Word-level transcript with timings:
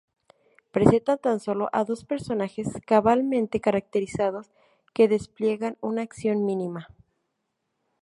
Presenta 0.71 1.17
tan 1.17 1.39
sólo 1.39 1.69
a 1.73 1.83
dos 1.83 2.05
personajes 2.05 2.67
cabalmente 2.87 3.59
caracterizados 3.61 4.49
que 4.95 5.07
despliegan 5.07 5.77
una 5.79 6.01
acción 6.01 6.43
mínima. 6.43 6.87